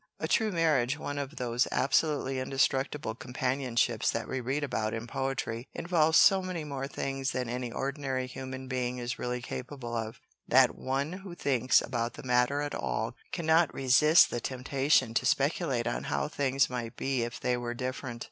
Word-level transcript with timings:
A 0.19 0.27
true 0.27 0.51
marriage, 0.51 0.97
one 0.97 1.19
of 1.19 1.35
those 1.35 1.67
absolutely 1.71 2.39
indestructible 2.39 3.13
companionships 3.13 4.09
that 4.09 4.27
we 4.27 4.41
read 4.41 4.63
about 4.63 4.95
in 4.95 5.05
poetry, 5.05 5.67
involves 5.75 6.17
so 6.17 6.41
many 6.41 6.63
more 6.63 6.87
things 6.87 7.33
than 7.33 7.47
any 7.47 7.71
ordinary 7.71 8.25
human 8.25 8.67
being 8.67 8.97
is 8.97 9.19
really 9.19 9.43
capable 9.43 9.95
of, 9.95 10.19
that 10.47 10.73
one 10.73 11.13
who 11.13 11.35
thinks 11.35 11.81
about 11.83 12.13
the 12.15 12.23
matter 12.23 12.61
at 12.63 12.73
all 12.73 13.15
cannot 13.31 13.71
resist 13.75 14.31
the 14.31 14.39
temptation 14.41 15.13
to 15.13 15.23
speculate 15.23 15.85
on 15.85 16.05
how 16.05 16.27
things 16.27 16.67
might 16.67 16.97
be 16.97 17.21
if 17.21 17.39
they 17.39 17.55
were 17.55 17.75
different. 17.75 18.19